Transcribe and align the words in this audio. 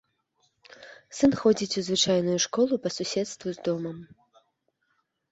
Сын 1.17 1.31
ходзіць 1.41 1.75
у 1.81 1.83
звычайную 1.89 2.37
школу 2.45 2.79
па 2.85 2.89
суседству 2.95 3.53
з 3.57 3.65
домам. 3.69 3.97